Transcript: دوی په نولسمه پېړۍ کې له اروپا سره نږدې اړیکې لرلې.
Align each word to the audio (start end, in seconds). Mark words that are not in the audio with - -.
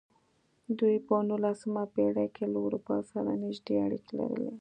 دوی 0.77 0.95
په 1.07 1.15
نولسمه 1.29 1.83
پېړۍ 1.93 2.27
کې 2.35 2.45
له 2.53 2.57
اروپا 2.65 2.97
سره 3.11 3.29
نږدې 3.43 3.75
اړیکې 3.85 4.11
لرلې. 4.19 4.49